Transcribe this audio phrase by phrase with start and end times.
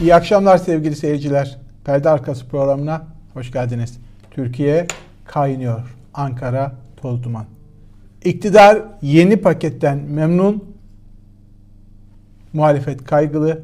[0.00, 1.58] İyi akşamlar sevgili seyirciler.
[1.84, 3.98] Perde Arkası programına hoş geldiniz.
[4.30, 4.86] Türkiye
[5.24, 5.96] kaynıyor.
[6.14, 7.44] Ankara toz duman.
[8.24, 10.64] İktidar yeni paketten memnun.
[12.52, 13.62] Muhalefet kaygılı.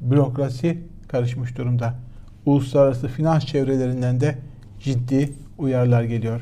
[0.00, 0.78] Bürokrasi
[1.08, 1.94] karışmış durumda.
[2.46, 4.38] Uluslararası finans çevrelerinden de
[4.80, 6.40] ciddi uyarılar geliyor.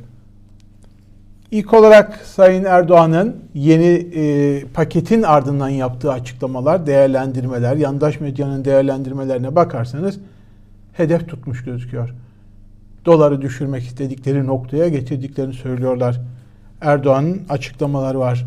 [1.54, 10.18] İlk olarak Sayın Erdoğan'ın yeni e, paketin ardından yaptığı açıklamalar, değerlendirmeler, yandaş medyanın değerlendirmelerine bakarsanız
[10.92, 12.14] hedef tutmuş gözüküyor.
[13.04, 16.20] Doları düşürmek istedikleri noktaya getirdiklerini söylüyorlar.
[16.80, 18.46] Erdoğan'ın açıklamaları var.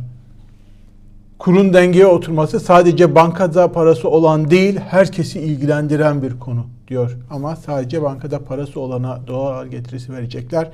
[1.39, 7.17] Kurun dengeye oturması sadece bankada parası olan değil, herkesi ilgilendiren bir konu diyor.
[7.29, 10.71] Ama sadece bankada parası olana dolar getirisi verecekler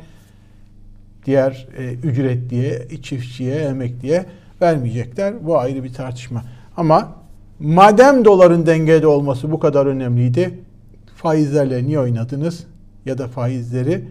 [1.25, 4.25] diğer e, ücretliye, çiftçiye, emekliye
[4.61, 5.45] vermeyecekler.
[5.45, 6.43] Bu ayrı bir tartışma.
[6.77, 7.15] Ama
[7.59, 10.59] madem doların dengede olması bu kadar önemliydi,
[11.15, 12.63] faizlerle niye oynadınız?
[13.05, 14.03] Ya da faizleri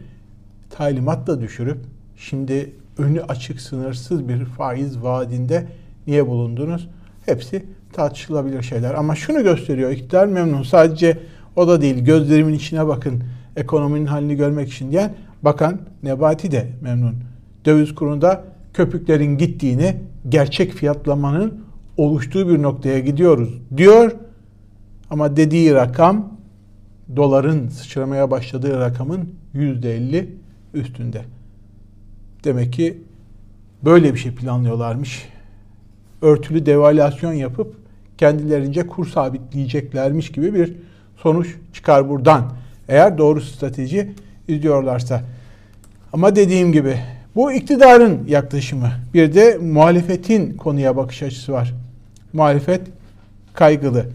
[0.70, 1.78] talimatla düşürüp
[2.16, 5.66] şimdi önü açık sınırsız bir faiz vaadinde
[6.06, 6.88] niye bulundunuz?
[7.26, 8.94] Hepsi tartışılabilir şeyler.
[8.94, 10.62] Ama şunu gösteriyor iktidar memnun.
[10.62, 11.18] Sadece
[11.56, 12.04] o da değil.
[12.04, 13.22] Gözlerimin içine bakın.
[13.56, 17.14] Ekonominin halini görmek için diyen Bakan Nebati de memnun.
[17.64, 19.96] Döviz kurunda köpüklerin gittiğini,
[20.28, 21.64] gerçek fiyatlamanın
[21.96, 24.12] oluştuğu bir noktaya gidiyoruz diyor.
[25.10, 26.32] Ama dediği rakam
[27.16, 30.26] doların sıçramaya başladığı rakamın %50
[30.74, 31.22] üstünde.
[32.44, 33.02] Demek ki
[33.84, 35.28] böyle bir şey planlıyorlarmış.
[36.22, 37.76] Örtülü devalüasyon yapıp
[38.18, 40.74] kendilerince kur sabitleyeceklermiş gibi bir
[41.16, 42.52] sonuç çıkar buradan.
[42.88, 44.14] Eğer doğru strateji
[44.48, 45.22] izliyorlarsa.
[46.12, 46.98] Ama dediğim gibi
[47.36, 48.90] bu iktidarın yaklaşımı.
[49.14, 51.74] Bir de muhalefetin konuya bakış açısı var.
[52.32, 52.80] Muhalefet
[53.54, 54.06] kaygılı.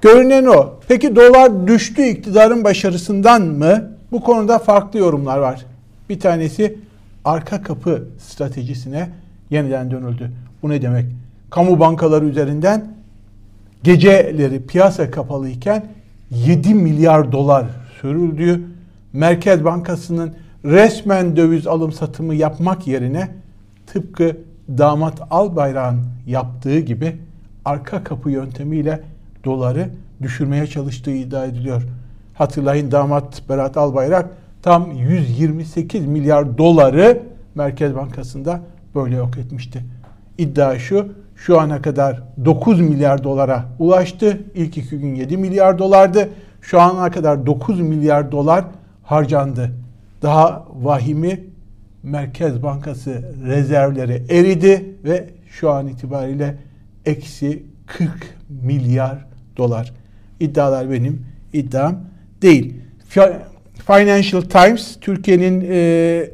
[0.00, 0.74] Görünen o.
[0.88, 3.90] Peki dolar düştü iktidarın başarısından mı?
[4.12, 5.66] Bu konuda farklı yorumlar var.
[6.08, 6.78] Bir tanesi
[7.24, 9.10] arka kapı stratejisine
[9.50, 10.30] yeniden dönüldü.
[10.62, 11.06] Bu ne demek?
[11.50, 12.94] Kamu bankaları üzerinden
[13.82, 15.86] geceleri piyasa kapalıyken
[16.30, 17.66] 7 milyar dolar
[18.00, 18.60] sürüldüğü
[19.14, 23.28] Merkez Bankası'nın resmen döviz alım satımı yapmak yerine
[23.86, 24.36] tıpkı
[24.68, 27.16] damat Albayrak'ın yaptığı gibi
[27.64, 29.00] arka kapı yöntemiyle
[29.44, 29.88] doları
[30.22, 31.82] düşürmeye çalıştığı iddia ediliyor.
[32.34, 34.30] Hatırlayın damat Berat Albayrak
[34.62, 37.22] tam 128 milyar doları
[37.54, 38.60] Merkez Bankası'nda
[38.94, 39.84] böyle yok etmişti.
[40.38, 44.40] İddia şu, şu ana kadar 9 milyar dolara ulaştı.
[44.54, 46.28] İlk iki gün 7 milyar dolardı.
[46.60, 48.64] Şu ana kadar 9 milyar dolar
[49.04, 49.70] harcandı.
[50.22, 51.40] Daha vahimi
[52.02, 56.56] Merkez Bankası rezervleri eridi ve şu an itibariyle
[57.06, 58.10] eksi 40
[58.62, 59.26] milyar
[59.56, 59.92] dolar.
[60.40, 62.00] İddialar benim iddiam
[62.42, 62.74] değil.
[63.86, 66.30] Financial Times Türkiye'nin e,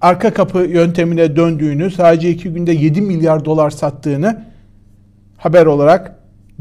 [0.00, 4.44] arka kapı yöntemine döndüğünü, sadece iki günde 7 milyar dolar sattığını
[5.36, 6.16] haber olarak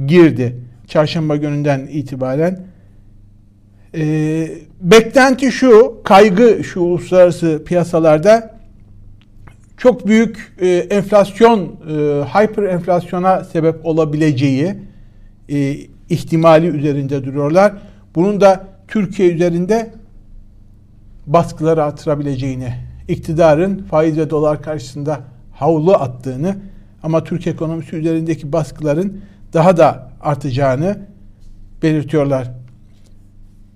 [0.08, 0.56] girdi.
[0.88, 2.60] Çarşamba gününden itibaren
[3.96, 4.48] e,
[4.82, 8.60] beklenti şu, kaygı şu uluslararası piyasalarda
[9.78, 14.76] çok büyük e, enflasyon, e, hyper enflasyona sebep olabileceği
[15.50, 15.76] e,
[16.10, 17.74] ihtimali üzerinde duruyorlar.
[18.16, 19.94] Bunun da Türkiye üzerinde
[21.28, 22.74] baskıları artırabileceğini,
[23.08, 25.20] iktidarın faiz ve dolar karşısında
[25.52, 26.56] havlu attığını
[27.04, 29.22] ama Türk ekonomisi üzerindeki baskıların
[29.54, 30.98] daha da artacağını
[31.84, 32.59] belirtiyorlar.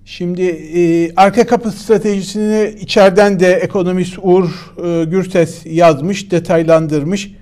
[0.04, 4.44] Şimdi e, arka kapı stratejisini içeriden de ekonomist Uğur
[4.84, 7.34] e, Gürses yazmış, detaylandırmış.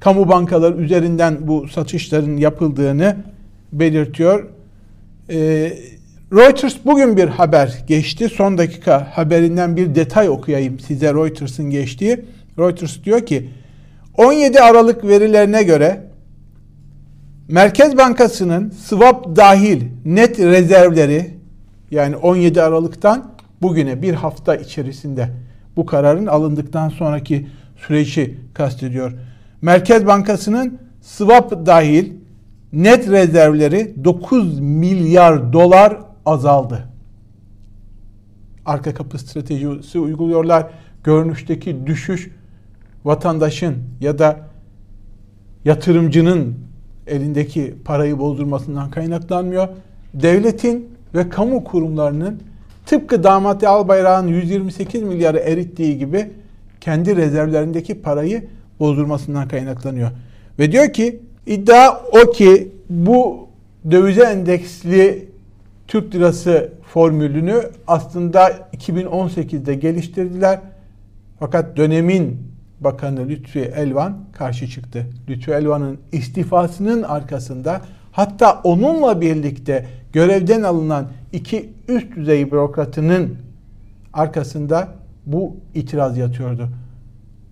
[0.00, 3.16] Kamu bankaları üzerinden bu satışların yapıldığını
[3.72, 4.46] belirtiyor.
[5.30, 5.36] E,
[6.32, 8.28] Reuters bugün bir haber geçti.
[8.28, 12.20] Son dakika haberinden bir detay okuyayım size Reuters'ın geçtiği.
[12.58, 13.48] Reuters diyor ki
[14.16, 16.00] 17 Aralık verilerine göre
[17.48, 21.37] Merkez Bankası'nın swap dahil net rezervleri
[21.90, 23.30] yani 17 Aralık'tan
[23.62, 25.30] bugüne bir hafta içerisinde
[25.76, 27.46] bu kararın alındıktan sonraki
[27.76, 29.12] süreci kastediyor.
[29.62, 32.12] Merkez Bankası'nın swap dahil
[32.72, 36.84] net rezervleri 9 milyar dolar azaldı.
[38.66, 40.66] Arka kapı stratejisi uyguluyorlar.
[41.04, 42.30] Görünüşteki düşüş
[43.04, 44.40] vatandaşın ya da
[45.64, 46.54] yatırımcının
[47.06, 49.68] elindeki parayı bozdurmasından kaynaklanmıyor.
[50.14, 52.42] Devletin ve kamu kurumlarının
[52.86, 56.30] tıpkı damat Albayrak'ın 128 milyarı erittiği gibi
[56.80, 58.44] kendi rezervlerindeki parayı
[58.80, 60.10] bozdurmasından kaynaklanıyor.
[60.58, 63.48] Ve diyor ki iddia o ki bu
[63.90, 65.28] dövize endeksli
[65.88, 70.60] Türk lirası formülünü aslında 2018'de geliştirdiler.
[71.38, 72.48] Fakat dönemin
[72.80, 75.06] Bakanı Lütfi Elvan karşı çıktı.
[75.28, 77.80] Lütfi Elvan'ın istifasının arkasında
[78.12, 83.36] hatta onunla birlikte görevden alınan iki üst düzey bürokratının
[84.12, 84.88] arkasında
[85.26, 86.68] bu itiraz yatıyordu.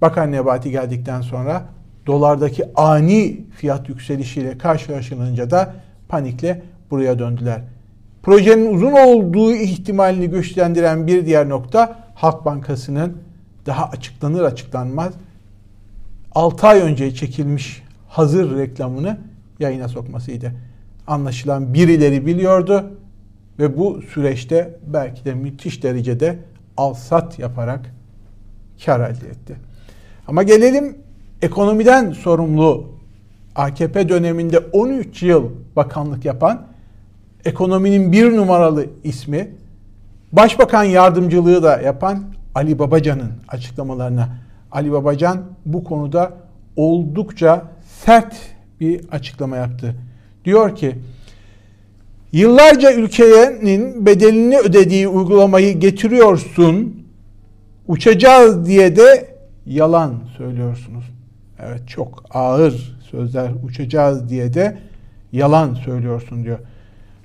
[0.03, 1.63] Bakan Nebati geldikten sonra
[2.07, 5.75] dolardaki ani fiyat yükselişiyle karşılaşılınca da
[6.09, 7.61] panikle buraya döndüler.
[8.23, 13.17] Projenin uzun olduğu ihtimalini güçlendiren bir diğer nokta Halk Bankası'nın
[13.67, 15.13] daha açıklanır açıklanmaz
[16.35, 19.19] 6 ay önce çekilmiş hazır reklamını
[19.61, 20.53] yayına sokmasıydı.
[21.07, 22.91] Anlaşılan birileri biliyordu
[23.59, 26.39] ve bu süreçte belki de müthiş derecede
[26.77, 27.95] alsat yaparak
[28.85, 29.57] kar elde etti.
[30.29, 30.99] Ama gelelim
[31.43, 32.87] ekonomiden sorumlu
[33.55, 36.67] AKP döneminde 13 yıl bakanlık yapan
[37.45, 39.51] ekonominin bir numaralı ismi
[40.33, 42.25] Başbakan yardımcılığı da yapan
[42.55, 44.29] Ali Babacan'ın açıklamalarına.
[44.73, 46.33] Ali Babacan bu konuda
[46.77, 47.63] oldukça
[48.05, 48.37] sert
[48.81, 49.95] bir açıklama yaptı.
[50.45, 50.97] Diyor ki
[52.37, 57.07] Yıllarca ülkenin bedelini ödediği uygulamayı getiriyorsun.
[57.89, 59.29] Uçacağız diye de
[59.67, 61.05] yalan söylüyorsunuz.
[61.67, 64.79] Evet çok ağır sözler uçacağız diye de
[65.33, 66.59] yalan söylüyorsun diyor.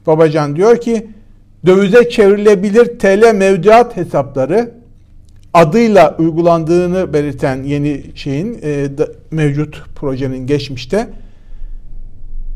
[0.08, 1.08] Babacan diyor ki
[1.66, 4.72] dövize çevrilebilir TL mevduat hesapları
[5.54, 11.08] adıyla uygulandığını belirten yeni şeyin e, da, mevcut projenin geçmişte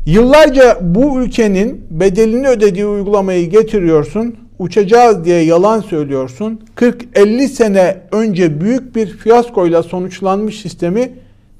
[0.06, 4.36] yıllarca bu ülkenin bedelini ödediği uygulamayı getiriyorsun.
[4.58, 6.60] Uçacağız diye yalan söylüyorsun.
[6.76, 11.12] 40-50 sene önce büyük bir fiyaskoyla sonuçlanmış sistemi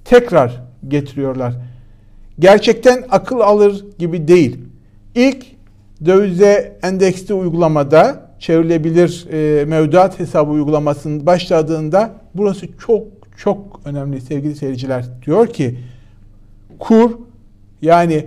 [0.05, 1.55] tekrar getiriyorlar.
[2.39, 4.59] Gerçekten akıl alır gibi değil.
[5.15, 5.47] İlk
[6.07, 13.03] dövize endeksli uygulamada çevrilebilir e, mevduat hesabı uygulamasının başladığında burası çok
[13.37, 15.05] çok önemli sevgili seyirciler.
[15.27, 15.79] Diyor ki
[16.79, 17.11] kur
[17.83, 18.27] yani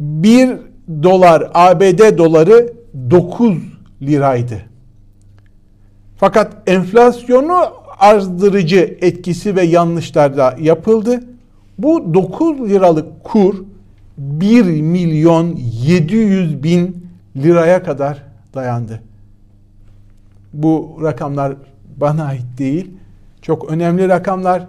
[0.00, 0.56] 1
[1.02, 2.72] dolar ABD doları
[3.10, 3.56] 9
[4.02, 4.62] liraydı.
[6.16, 7.64] Fakat enflasyonu
[7.98, 11.20] azdırıcı etkisi ve yanlışlar da yapıldı.
[11.78, 13.64] Bu 9 liralık kur
[14.18, 17.06] 1 milyon 700 bin
[17.36, 18.22] liraya kadar
[18.54, 19.00] dayandı.
[20.52, 21.54] Bu rakamlar
[21.96, 22.90] bana ait değil.
[23.42, 24.66] Çok önemli rakamlar.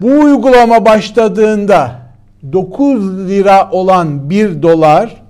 [0.00, 2.07] Bu uygulama başladığında
[2.52, 5.22] 9 lira olan 1 dolar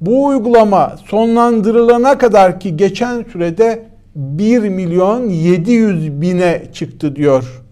[0.00, 3.84] bu uygulama sonlandırılana kadar ki geçen sürede
[4.16, 7.62] 1 milyon 700 bine çıktı diyor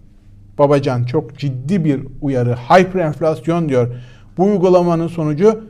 [0.57, 1.03] Babacan.
[1.03, 2.55] Çok ciddi bir uyarı.
[2.55, 3.87] Hyperinflasyon diyor.
[4.37, 5.63] Bu uygulamanın sonucu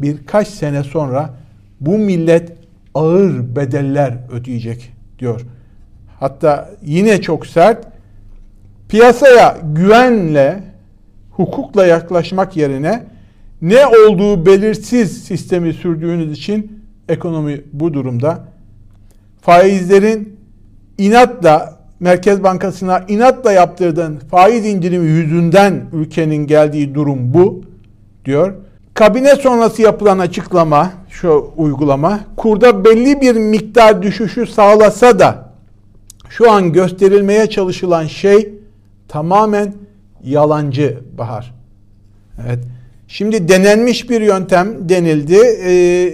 [0.00, 1.30] birkaç sene sonra
[1.80, 2.52] bu millet
[2.94, 5.40] ağır bedeller ödeyecek diyor.
[6.20, 7.86] Hatta yine çok sert
[8.88, 10.62] piyasaya güvenle
[11.36, 13.04] hukukla yaklaşmak yerine
[13.62, 18.44] ne olduğu belirsiz sistemi sürdüğünüz için ekonomi bu durumda.
[19.40, 20.36] Faizlerin
[20.98, 27.60] inatla Merkez Bankası'na inatla yaptırdığın faiz indirimi yüzünden ülkenin geldiği durum bu
[28.24, 28.54] diyor.
[28.94, 35.52] Kabine sonrası yapılan açıklama, şu uygulama, kurda belli bir miktar düşüşü sağlasa da
[36.28, 38.54] şu an gösterilmeye çalışılan şey
[39.08, 39.74] tamamen
[40.26, 41.54] yalancı Bahar.
[42.46, 42.58] Evet.
[43.08, 45.38] Şimdi denenmiş bir yöntem denildi.
[45.64, 46.12] Ee,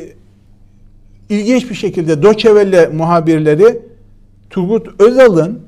[1.28, 3.82] ilginç bir şekilde Doçevelle muhabirleri
[4.50, 5.60] Turgut Özal'ın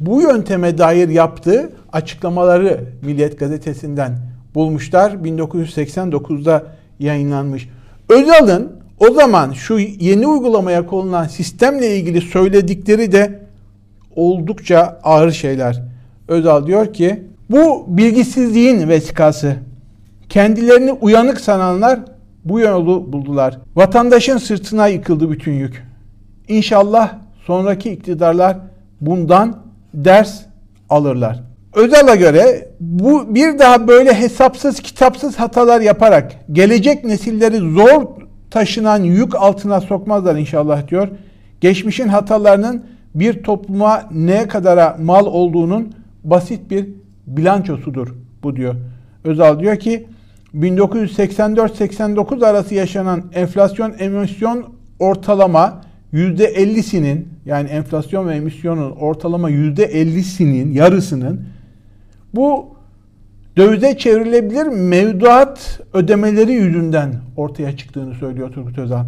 [0.00, 4.18] bu yönteme dair yaptığı açıklamaları Milliyet Gazetesi'nden
[4.54, 5.10] bulmuşlar.
[5.10, 6.66] 1989'da
[6.98, 7.68] yayınlanmış.
[8.08, 13.40] Özal'ın o zaman şu yeni uygulamaya konulan sistemle ilgili söyledikleri de
[14.16, 15.82] oldukça ağır şeyler.
[16.28, 19.56] Özal diyor ki bu bilgisizliğin vesikası.
[20.28, 22.00] Kendilerini uyanık sananlar
[22.44, 23.58] bu yolu buldular.
[23.76, 25.86] Vatandaşın sırtına yıkıldı bütün yük.
[26.48, 27.14] İnşallah
[27.46, 28.56] sonraki iktidarlar
[29.00, 29.56] bundan
[29.94, 30.40] ders
[30.90, 31.42] alırlar.
[31.74, 38.06] Özal'a göre bu bir daha böyle hesapsız kitapsız hatalar yaparak gelecek nesilleri zor
[38.50, 41.08] taşınan yük altına sokmazlar inşallah diyor.
[41.60, 42.84] Geçmişin hatalarının
[43.14, 46.88] bir topluma ne kadara mal olduğunun basit bir
[47.26, 48.74] bilançosudur bu diyor.
[49.24, 50.06] Özal diyor ki
[50.54, 54.64] 1984-89 arası yaşanan enflasyon emisyon
[54.98, 55.80] ortalama
[56.12, 61.40] %50'sinin yani enflasyon ve emisyonun ortalama %50'sinin yarısının
[62.34, 62.66] bu
[63.56, 69.04] dövize çevrilebilir mevduat ödemeleri yüzünden ortaya çıktığını söylüyor Turgut Özal.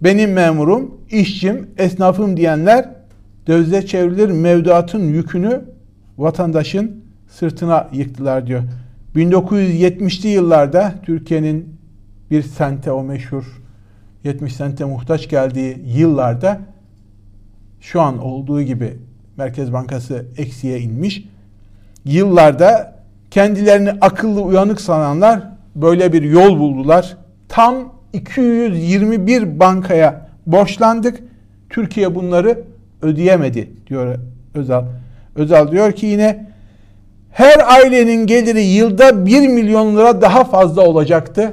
[0.00, 2.88] Benim memurum, işçim, esnafım diyenler
[3.46, 5.60] dövize çevrilir mevduatın yükünü
[6.18, 8.62] vatandaşın sırtına yıktılar diyor.
[9.16, 11.76] 1970'li yıllarda Türkiye'nin
[12.30, 13.62] bir sente o meşhur
[14.24, 16.60] 70 sente muhtaç geldiği yıllarda
[17.80, 18.96] şu an olduğu gibi
[19.36, 21.24] Merkez Bankası eksiye inmiş.
[22.04, 22.94] Yıllarda
[23.30, 25.42] kendilerini akıllı uyanık sananlar
[25.74, 27.16] böyle bir yol buldular.
[27.48, 31.22] Tam 221 bankaya borçlandık.
[31.70, 32.62] Türkiye bunları
[33.02, 34.18] ödeyemedi diyor
[34.54, 34.84] Özal.
[35.36, 36.46] Özal diyor ki yine
[37.30, 41.52] her ailenin geliri yılda 1 milyon lira daha fazla olacaktı.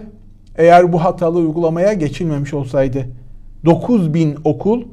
[0.58, 3.06] Eğer bu hatalı uygulamaya geçilmemiş olsaydı.
[3.66, 4.84] 9 bin okul,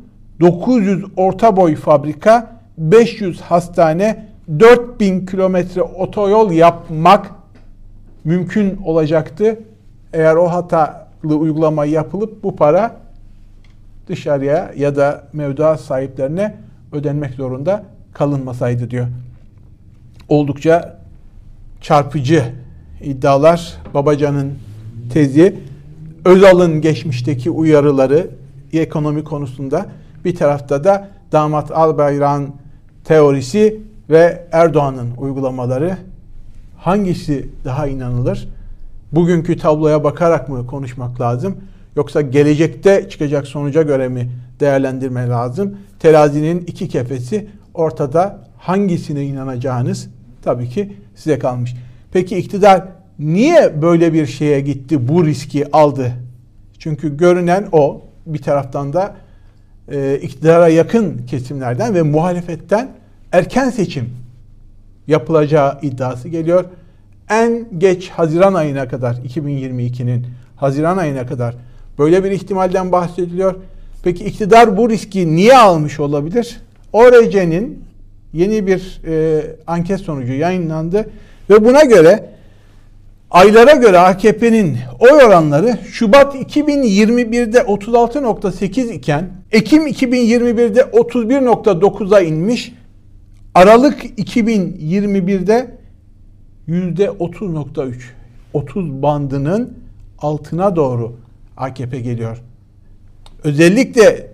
[0.40, 4.26] 900 orta boy fabrika, 500 hastane,
[4.61, 7.30] 4000 kilometre otoyol yapmak
[8.25, 9.59] mümkün olacaktı.
[10.12, 12.97] Eğer o hatalı uygulama yapılıp bu para
[14.09, 16.54] dışarıya ya da mevduat sahiplerine
[16.92, 17.82] ödenmek zorunda
[18.12, 19.07] kalınmasaydı diyor.
[20.29, 20.99] Oldukça
[21.81, 22.45] çarpıcı
[23.02, 24.52] iddialar Babacan'ın
[25.12, 25.59] tezi
[26.25, 28.31] Özal'ın geçmişteki uyarıları
[28.73, 29.87] ekonomi konusunda
[30.25, 32.52] bir tarafta da damat Albayrak'ın
[33.05, 35.97] teorisi ve Erdoğan'ın uygulamaları
[36.79, 38.49] hangisi daha inanılır?
[39.12, 41.57] Bugünkü tabloya bakarak mı konuşmak lazım?
[41.97, 45.76] Yoksa gelecekte çıkacak sonuca göre mi değerlendirme lazım?
[45.99, 50.08] Terazinin iki kefesi ortada hangisine inanacağınız
[50.42, 51.74] tabii ki size kalmış.
[52.12, 52.84] Peki iktidar
[53.18, 56.12] niye böyle bir şeye gitti, bu riski aldı?
[56.78, 59.16] Çünkü görünen o bir taraftan da
[59.92, 62.88] e, iktidara yakın kesimlerden ve muhalefetten
[63.32, 64.10] erken seçim
[65.06, 66.64] yapılacağı iddiası geliyor.
[67.30, 71.54] En geç Haziran ayına kadar 2022'nin Haziran ayına kadar
[71.98, 73.54] böyle bir ihtimalden bahsediliyor.
[74.02, 76.60] Peki iktidar bu riski niye almış olabilir?
[76.92, 77.85] ORC'nin
[78.32, 81.11] yeni bir e, anket sonucu yayınlandı
[81.50, 82.30] ve buna göre
[83.30, 92.73] aylara göre AKP'nin oy oranları Şubat 2021'de 36.8 iken Ekim 2021'de 31.9'a inmiş.
[93.54, 95.78] Aralık 2021'de
[96.68, 97.94] %30.3
[98.52, 99.78] 30 bandının
[100.18, 101.16] altına doğru
[101.56, 102.42] AKP geliyor.
[103.44, 104.30] Özellikle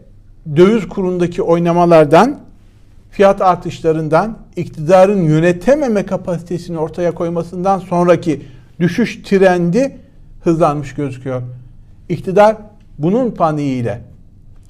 [0.56, 2.40] döviz kurundaki oynamalardan,
[3.16, 8.42] fiyat artışlarından, iktidarın yönetememe kapasitesini ortaya koymasından sonraki
[8.80, 9.96] düşüş trendi
[10.44, 11.42] hızlanmış gözüküyor.
[12.08, 12.56] İktidar
[12.98, 14.00] bunun paniğiyle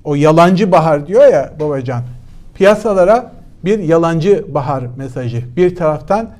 [0.04, 2.02] o yalancı bahar diyor ya Babacan
[2.54, 3.32] piyasalara
[3.64, 5.42] bir yalancı bahar mesajı.
[5.56, 6.30] Bir taraftan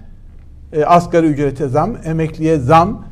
[0.73, 3.05] e, asgari ücrete zam, emekliye zam,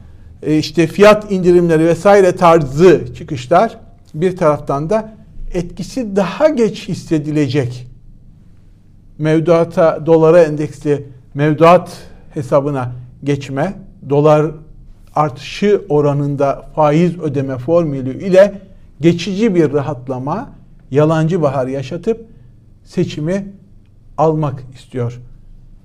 [0.43, 3.79] e, işte fiyat indirimleri vesaire tarzı çıkışlar.
[4.15, 5.13] Bir taraftan da
[5.55, 7.94] etkisi daha geç hissedilecek
[9.19, 11.99] mevduata, dolara endeksli mevduat
[12.35, 12.93] hesabına
[13.25, 13.75] geçme,
[14.09, 14.51] dolar
[15.15, 18.61] artışı oranında faiz ödeme formülü ile
[19.01, 20.51] geçici bir rahatlama,
[20.91, 22.27] yalancı bahar yaşatıp
[22.85, 23.47] seçimi
[24.19, 25.21] almak istiyor.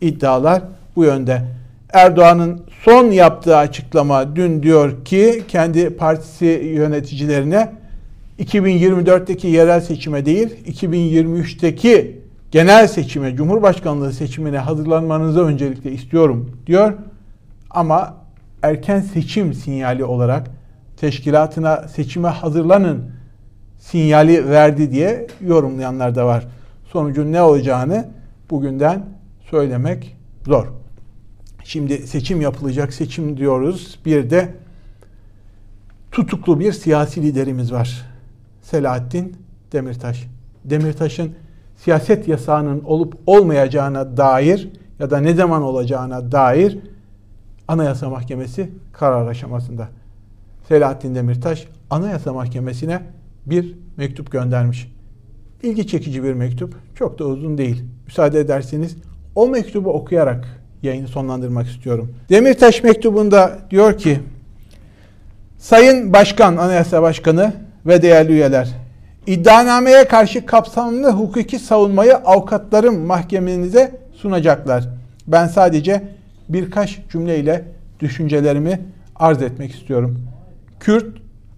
[0.01, 0.62] İddialar
[0.95, 1.41] bu yönde.
[1.93, 6.45] Erdoğan'ın son yaptığı açıklama dün diyor ki kendi partisi
[6.75, 7.74] yöneticilerine
[8.39, 12.19] 2024'teki yerel seçime değil 2023'teki
[12.51, 16.94] genel seçime, Cumhurbaşkanlığı seçimine hazırlanmanızı öncelikle istiyorum diyor.
[17.70, 18.15] Ama
[18.62, 20.48] erken seçim sinyali olarak
[20.98, 23.12] teşkilatına seçime hazırlanın
[23.79, 26.48] sinyali verdi diye yorumlayanlar da var.
[26.91, 28.08] Sonucun ne olacağını
[28.50, 29.06] bugünden
[29.50, 30.68] söylemek zor.
[31.63, 34.00] Şimdi seçim yapılacak, seçim diyoruz.
[34.06, 34.53] Bir de
[36.12, 38.06] tutuklu bir siyasi liderimiz var.
[38.62, 39.38] Selahattin
[39.72, 40.27] Demirtaş.
[40.65, 41.36] Demirtaş'ın
[41.83, 44.69] siyaset yasağının olup olmayacağına dair
[45.00, 46.79] ya da ne zaman olacağına dair
[47.67, 49.88] Anayasa Mahkemesi karar aşamasında.
[50.67, 53.01] Selahattin Demirtaş Anayasa Mahkemesi'ne
[53.45, 54.91] bir mektup göndermiş.
[55.63, 56.75] İlgi çekici bir mektup.
[56.95, 57.83] Çok da uzun değil.
[58.05, 58.98] Müsaade ederseniz
[59.36, 60.48] o mektubu okuyarak
[60.83, 62.13] yayını sonlandırmak istiyorum.
[62.29, 64.19] Demirtaş mektubunda diyor ki
[65.57, 67.53] Sayın Başkan, Anayasa Başkanı
[67.86, 68.69] ve değerli üyeler,
[69.29, 74.89] iddianameye karşı kapsamlı hukuki savunmayı avukatlarım mahkemenize sunacaklar.
[75.27, 76.03] Ben sadece
[76.50, 77.65] birkaç cümleyle
[78.00, 78.79] düşüncelerimi
[79.15, 80.21] arz etmek istiyorum.
[80.79, 81.05] Kürt,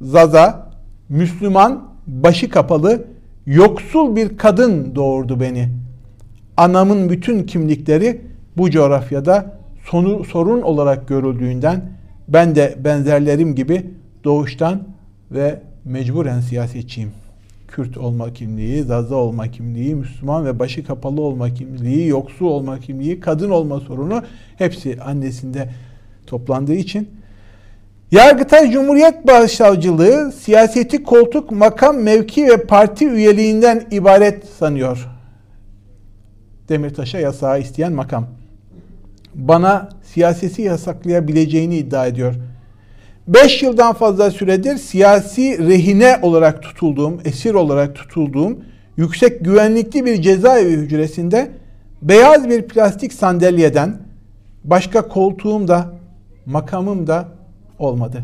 [0.02, 0.70] Zaza,
[1.10, 3.04] Müslüman, başı kapalı,
[3.46, 5.70] yoksul bir kadın doğurdu beni.
[6.58, 8.22] Anamın bütün kimlikleri
[8.58, 11.82] bu coğrafyada sonu, sorun olarak görüldüğünden
[12.28, 13.86] ben de benzerlerim gibi
[14.24, 14.84] doğuştan
[15.32, 17.21] ve mecburen siyasetçiyim.
[17.72, 23.20] Kürt olma kimliği, Zaza olma kimliği, Müslüman ve başı kapalı olma kimliği, yoksul olma kimliği,
[23.20, 24.24] kadın olma sorunu
[24.58, 25.70] hepsi annesinde
[26.28, 27.10] toplandığı için
[28.12, 35.08] Yargıtay Cumhuriyet Başsavcılığı siyaseti koltuk, makam, mevki ve parti üyeliğinden ibaret sanıyor.
[36.70, 38.28] Demirtaş'a yasağı isteyen makam.
[39.36, 42.36] Bana siyaseti yasaklayabileceğini iddia ediyor.
[43.34, 48.60] 5 yıldan fazla süredir siyasi rehine olarak tutulduğum, esir olarak tutulduğum
[48.98, 51.52] yüksek güvenlikli bir cezaevi hücresinde
[52.02, 53.98] beyaz bir plastik sandalyeden
[54.64, 55.94] başka koltuğum da
[56.46, 57.28] makamım da
[57.80, 58.24] olmadı.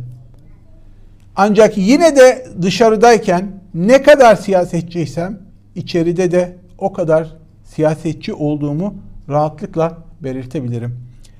[1.35, 5.39] Ancak yine de dışarıdayken ne kadar siyasetçiysem
[5.75, 7.27] içeride de o kadar
[7.63, 8.95] siyasetçi olduğumu
[9.29, 10.99] rahatlıkla belirtebilirim.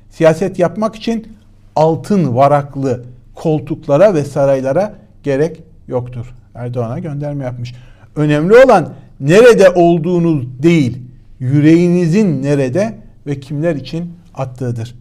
[0.09, 1.27] Siyaset yapmak için
[1.75, 3.03] altın varaklı
[3.37, 6.25] koltuklara ve saraylara gerek yoktur.
[6.55, 7.73] Erdoğan'a gönderme yapmış.
[8.15, 10.97] Önemli olan nerede olduğunuz değil,
[11.39, 14.95] yüreğinizin nerede ve kimler için attığıdır.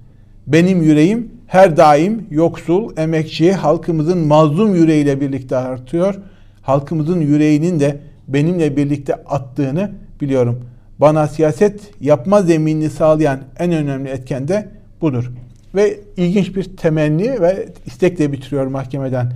[0.47, 6.14] Benim yüreğim her daim yoksul, emekçi, halkımızın mazlum yüreğiyle birlikte artıyor.
[6.62, 9.90] Halkımızın yüreğinin de benimle birlikte attığını
[10.21, 10.64] biliyorum.
[10.99, 14.69] Bana siyaset yapma zeminini sağlayan en önemli etken de
[15.00, 15.33] budur.
[15.76, 19.33] Ve ilginç bir temenni ve istekle bitiriyor mahkemeden.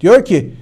[0.00, 0.54] Diyor ki,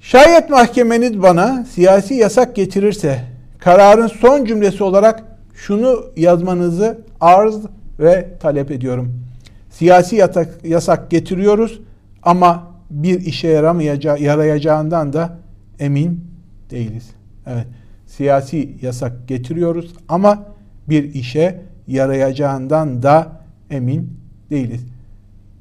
[0.00, 3.20] şayet mahkemeniz bana siyasi yasak getirirse
[3.58, 7.56] kararın son cümlesi olarak şunu yazmanızı arz
[8.00, 9.20] ve talep ediyorum.
[9.70, 11.80] Siyasi yasak, yasak getiriyoruz
[12.22, 15.38] ama bir işe yaramayacağı, yarayacağından da
[15.78, 16.24] emin
[16.70, 17.10] değiliz.
[17.46, 17.66] Evet,
[18.06, 20.46] siyasi yasak getiriyoruz ama
[20.88, 23.40] bir işe yarayacağından da
[23.70, 24.86] emin değiliz.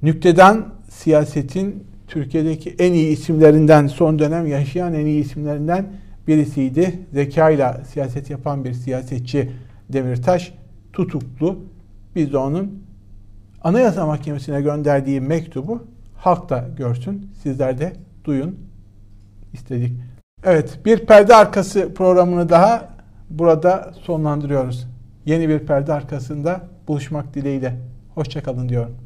[0.02, 5.86] Nüktedan siyasetin Türkiye'deki en iyi isimlerinden, son dönem yaşayan en iyi isimlerinden
[6.28, 7.00] birisiydi.
[7.14, 9.52] Zekayla siyaset yapan bir siyasetçi
[9.90, 10.54] Demirtaş
[10.94, 11.60] tutuklu.
[12.16, 12.84] Biz de onun
[13.64, 17.94] Anayasa Mahkemesi'ne gönderdiği mektubu halk da görsün, sizler de
[18.24, 18.60] duyun
[19.54, 19.94] istedik.
[20.44, 22.90] Evet, bir perde arkası programını daha
[23.30, 24.88] burada sonlandırıyoruz.
[25.26, 27.76] Yeni bir perde arkasında buluşmak dileğiyle.
[28.16, 29.03] Hoşçakalın diyorum.